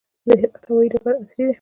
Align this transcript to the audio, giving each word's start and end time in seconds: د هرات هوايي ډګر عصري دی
د 0.27 0.29
هرات 0.39 0.63
هوايي 0.69 0.89
ډګر 0.93 1.13
عصري 1.21 1.43
دی 1.45 1.49